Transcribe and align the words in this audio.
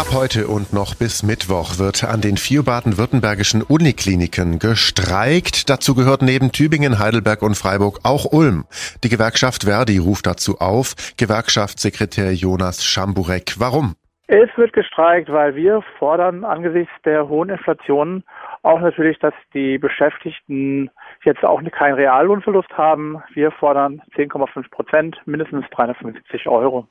Ab 0.00 0.12
heute 0.12 0.48
und 0.48 0.72
noch 0.72 0.94
bis 0.94 1.22
Mittwoch 1.22 1.76
wird 1.76 2.04
an 2.04 2.22
den 2.22 2.38
vier 2.38 2.62
baden-württembergischen 2.62 3.60
Unikliniken 3.60 4.58
gestreikt. 4.58 5.68
Dazu 5.68 5.94
gehört 5.94 6.22
neben 6.22 6.52
Tübingen, 6.52 6.98
Heidelberg 6.98 7.42
und 7.42 7.54
Freiburg 7.54 8.00
auch 8.02 8.24
Ulm. 8.24 8.64
Die 9.04 9.10
Gewerkschaft 9.10 9.64
Verdi 9.64 9.98
ruft 9.98 10.24
dazu 10.24 10.58
auf. 10.58 10.94
Gewerkschaftssekretär 11.18 12.32
Jonas 12.32 12.82
Schamburek. 12.82 13.56
Warum? 13.58 13.94
Es 14.32 14.48
wird 14.56 14.72
gestreikt, 14.74 15.28
weil 15.32 15.56
wir 15.56 15.82
fordern 15.98 16.44
angesichts 16.44 16.92
der 17.04 17.28
hohen 17.28 17.48
Inflation 17.48 18.22
auch 18.62 18.78
natürlich, 18.78 19.18
dass 19.18 19.34
die 19.54 19.76
Beschäftigten 19.76 20.88
jetzt 21.24 21.44
auch 21.44 21.60
keinen 21.72 21.94
Reallohnverlust 21.94 22.70
haben. 22.78 23.20
Wir 23.34 23.50
fordern 23.50 24.00
10,5 24.14 24.70
Prozent, 24.70 25.20
mindestens 25.26 25.64
350 25.70 26.46
Euro. 26.46 26.86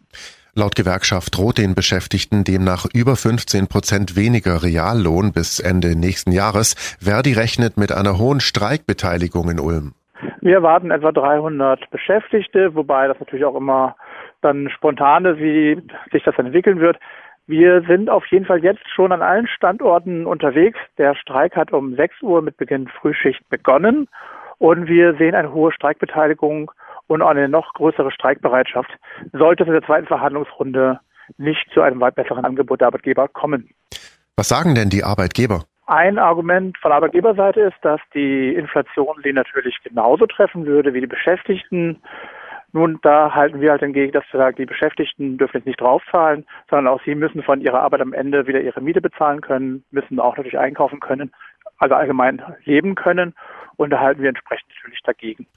Laut 0.53 0.75
Gewerkschaft 0.75 1.37
droht 1.37 1.59
den 1.59 1.75
Beschäftigten 1.75 2.43
demnach 2.43 2.85
über 2.93 3.15
15 3.15 3.67
Prozent 3.69 4.17
weniger 4.17 4.61
Reallohn 4.61 5.31
bis 5.31 5.61
Ende 5.61 5.97
nächsten 5.97 6.33
Jahres. 6.33 6.73
Verdi 6.99 7.31
rechnet 7.31 7.77
mit 7.77 7.93
einer 7.93 8.17
hohen 8.17 8.41
Streikbeteiligung 8.41 9.49
in 9.49 9.61
Ulm. 9.61 9.93
Wir 10.41 10.55
erwarten 10.55 10.91
etwa 10.91 11.13
300 11.13 11.89
Beschäftigte, 11.89 12.75
wobei 12.75 13.07
das 13.07 13.17
natürlich 13.17 13.45
auch 13.45 13.55
immer 13.55 13.95
dann 14.41 14.69
spontan 14.69 15.23
ist, 15.23 15.39
wie 15.39 15.81
sich 16.11 16.23
das 16.23 16.37
entwickeln 16.37 16.81
wird. 16.81 16.97
Wir 17.49 17.81
sind 17.87 18.11
auf 18.11 18.27
jeden 18.27 18.45
Fall 18.45 18.63
jetzt 18.63 18.87
schon 18.93 19.11
an 19.11 19.23
allen 19.23 19.47
Standorten 19.47 20.27
unterwegs. 20.27 20.77
Der 20.99 21.15
Streik 21.15 21.55
hat 21.55 21.73
um 21.73 21.95
6 21.95 22.21
Uhr 22.21 22.43
mit 22.43 22.57
Beginn 22.57 22.87
Frühschicht 22.87 23.41
begonnen 23.49 24.07
und 24.59 24.85
wir 24.85 25.15
sehen 25.15 25.33
eine 25.33 25.51
hohe 25.51 25.71
Streikbeteiligung 25.71 26.69
und 27.07 27.23
eine 27.23 27.49
noch 27.49 27.73
größere 27.73 28.11
Streikbereitschaft, 28.11 28.91
sollte 29.33 29.63
es 29.63 29.67
in 29.67 29.73
der 29.73 29.81
zweiten 29.81 30.05
Verhandlungsrunde 30.05 30.99
nicht 31.39 31.67
zu 31.73 31.81
einem 31.81 31.99
weit 32.01 32.13
besseren 32.13 32.45
Angebot 32.45 32.81
der 32.81 32.87
Arbeitgeber 32.89 33.27
kommen. 33.27 33.71
Was 34.35 34.49
sagen 34.49 34.75
denn 34.75 34.89
die 34.89 35.03
Arbeitgeber? 35.03 35.63
Ein 35.87 36.19
Argument 36.19 36.77
von 36.77 36.91
Arbeitgeberseite 36.91 37.61
ist, 37.61 37.77
dass 37.81 37.99
die 38.13 38.53
Inflation 38.53 39.15
sie 39.23 39.33
natürlich 39.33 39.75
genauso 39.83 40.27
treffen 40.27 40.67
würde 40.67 40.93
wie 40.93 41.01
die 41.01 41.07
Beschäftigten. 41.07 41.99
Nun, 42.71 42.99
da 43.01 43.33
halten 43.33 43.61
wir 43.61 43.71
halt 43.71 43.81
entgegen, 43.81 44.11
dass 44.11 44.23
wir 44.31 44.39
sagen, 44.39 44.57
die 44.57 44.65
Beschäftigten 44.65 45.37
dürfen 45.37 45.57
jetzt 45.57 45.65
nicht 45.65 45.81
draufzahlen, 45.81 46.45
sondern 46.69 46.93
auch 46.93 47.01
sie 47.03 47.15
müssen 47.15 47.41
von 47.41 47.61
ihrer 47.61 47.81
Arbeit 47.81 48.01
am 48.01 48.13
Ende 48.13 48.45
wieder 48.47 48.61
ihre 48.61 48.81
Miete 48.81 49.01
bezahlen 49.01 49.41
können, 49.41 49.83
müssen 49.91 50.19
auch 50.19 50.37
natürlich 50.37 50.59
einkaufen 50.59 50.99
können, 50.99 51.31
also 51.77 51.95
allgemein 51.95 52.41
leben 52.65 52.95
können. 52.95 53.33
Und 53.77 53.89
da 53.91 53.99
halten 53.99 54.21
wir 54.21 54.29
entsprechend 54.29 54.69
natürlich 54.75 55.01
dagegen. 55.03 55.47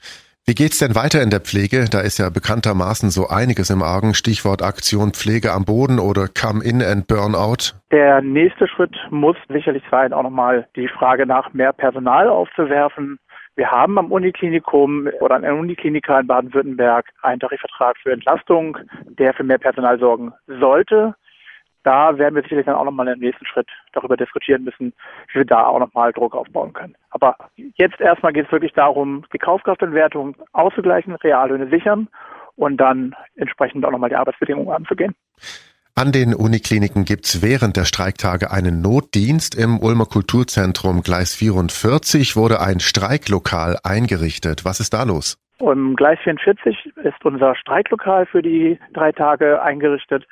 Wie 0.44 0.54
geht's 0.54 0.78
denn 0.78 0.96
weiter 0.96 1.22
in 1.22 1.30
der 1.30 1.38
Pflege? 1.38 1.84
Da 1.88 2.00
ist 2.00 2.18
ja 2.18 2.28
bekanntermaßen 2.28 3.10
so 3.10 3.28
einiges 3.28 3.70
im 3.70 3.80
Argen. 3.80 4.12
Stichwort 4.12 4.60
Aktion 4.60 5.12
Pflege 5.12 5.52
am 5.52 5.64
Boden 5.64 6.00
oder 6.00 6.26
Come 6.26 6.64
In 6.64 6.82
and 6.82 7.06
Burnout. 7.06 7.78
Der 7.92 8.22
nächste 8.22 8.66
Schritt 8.66 8.96
muss 9.10 9.36
sicherlich 9.48 9.84
sein, 9.88 10.12
auch 10.12 10.24
nochmal 10.24 10.66
die 10.74 10.88
Frage 10.88 11.26
nach 11.26 11.52
mehr 11.52 11.72
Personal 11.72 12.28
aufzuwerfen. 12.28 13.20
Wir 13.54 13.70
haben 13.70 13.98
am 13.98 14.10
Uniklinikum 14.10 15.08
oder 15.20 15.36
an 15.36 15.42
der 15.42 15.54
Uniklinika 15.54 16.20
in 16.20 16.26
Baden-Württemberg 16.26 17.06
einen 17.22 17.40
Tarifvertrag 17.40 17.96
für 17.98 18.12
Entlastung, 18.12 18.78
der 19.18 19.34
für 19.34 19.44
mehr 19.44 19.58
Personal 19.58 19.98
sorgen 19.98 20.32
sollte 20.46 21.14
da 21.82 22.16
werden 22.18 22.34
wir 22.34 22.42
sicherlich 22.42 22.66
dann 22.66 22.76
auch 22.76 22.84
nochmal 22.84 23.08
im 23.08 23.18
nächsten 23.18 23.44
Schritt 23.46 23.68
darüber 23.92 24.16
diskutieren 24.16 24.64
müssen, 24.64 24.92
wie 25.32 25.40
wir 25.40 25.44
da 25.44 25.66
auch 25.66 25.78
nochmal 25.78 26.12
Druck 26.12 26.34
aufbauen 26.34 26.72
können. 26.72 26.96
Aber 27.10 27.36
jetzt 27.56 28.00
erstmal 28.00 28.32
geht 28.32 28.46
es 28.46 28.52
wirklich 28.52 28.72
darum, 28.72 29.24
die 29.32 29.38
Kaufkraftentwertung 29.38 30.36
auszugleichen, 30.52 31.14
Reallöhne 31.14 31.68
sichern 31.68 32.08
und 32.56 32.76
dann 32.76 33.14
entsprechend 33.36 33.84
auch 33.84 33.90
nochmal 33.90 34.10
die 34.10 34.16
Arbeitsbedingungen 34.16 34.72
anzugehen. 34.72 35.14
An 36.02 36.10
den 36.10 36.34
Unikliniken 36.34 37.04
gibt's 37.04 37.42
während 37.42 37.76
der 37.76 37.84
Streiktage 37.84 38.50
einen 38.50 38.82
Notdienst. 38.82 39.54
Im 39.54 39.78
Ulmer 39.78 40.06
Kulturzentrum 40.06 41.02
Gleis 41.02 41.32
44 41.36 42.34
wurde 42.34 42.60
ein 42.60 42.80
Streiklokal 42.80 43.76
eingerichtet. 43.84 44.64
Was 44.64 44.80
ist 44.80 44.94
da 44.94 45.04
los? 45.04 45.38
Im 45.60 45.94
Gleis 45.94 46.18
44 46.24 46.90
ist 47.04 47.24
unser 47.24 47.54
Streiklokal 47.54 48.26
für 48.26 48.42
die 48.42 48.80
drei 48.94 49.12
Tage 49.12 49.62
eingerichtet. 49.62 50.26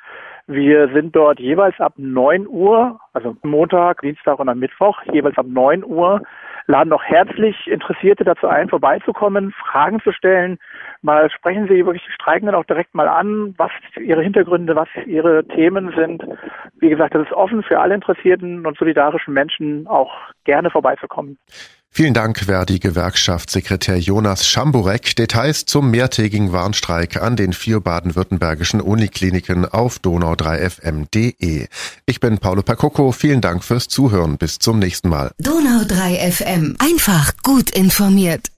Wir 0.45 0.89
sind 0.93 1.15
dort 1.15 1.39
jeweils 1.39 1.79
ab 1.79 1.93
9 1.95 2.47
Uhr, 2.47 2.99
also 3.13 3.37
Montag, 3.41 4.01
Dienstag 4.01 4.39
und 4.39 4.49
am 4.49 4.59
Mittwoch, 4.59 5.01
jeweils 5.13 5.37
ab 5.37 5.45
9 5.47 5.85
Uhr, 5.85 6.21
laden 6.67 6.93
auch 6.93 7.03
herzlich 7.03 7.67
Interessierte 7.67 8.23
dazu 8.23 8.47
ein, 8.47 8.69
vorbeizukommen, 8.69 9.51
Fragen 9.51 9.99
zu 10.01 10.11
stellen. 10.11 10.57
Mal 11.01 11.29
sprechen 11.31 11.67
Sie 11.67 11.85
wirklich 11.85 12.03
die 12.05 12.13
Streikenden 12.13 12.55
auch 12.55 12.65
direkt 12.65 12.93
mal 12.93 13.07
an, 13.07 13.53
was 13.57 13.71
Ihre 13.99 14.21
Hintergründe, 14.21 14.75
was 14.75 14.89
Ihre 15.05 15.45
Themen 15.45 15.93
sind. 15.95 16.23
Wie 16.79 16.89
gesagt, 16.89 17.15
das 17.15 17.23
ist 17.23 17.33
offen 17.33 17.63
für 17.63 17.79
alle 17.79 17.95
interessierten 17.95 18.65
und 18.65 18.77
solidarischen 18.77 19.33
Menschen, 19.33 19.87
auch 19.87 20.11
gerne 20.43 20.69
vorbeizukommen. 20.69 21.37
Vielen 21.93 22.13
Dank, 22.13 22.45
Verdi-Gewerkschaftssekretär 22.45 23.97
Jonas 23.97 24.47
Schamburek. 24.47 25.13
Details 25.17 25.65
zum 25.65 25.91
mehrtägigen 25.91 26.53
Warnstreik 26.53 27.21
an 27.21 27.35
den 27.35 27.51
vier 27.51 27.81
baden-württembergischen 27.81 28.79
Unikliniken 28.79 29.65
auf 29.65 29.97
donau3fm.de. 29.97 31.67
Ich 32.05 32.19
bin 32.21 32.37
Paolo 32.37 32.61
Percocco. 32.61 33.11
Vielen 33.11 33.41
Dank 33.41 33.65
fürs 33.65 33.89
Zuhören. 33.89 34.37
Bis 34.37 34.57
zum 34.57 34.79
nächsten 34.79 35.09
Mal. 35.09 35.31
Donau3fm. 35.41 36.79
Einfach 36.79 37.33
gut 37.43 37.71
informiert. 37.71 38.50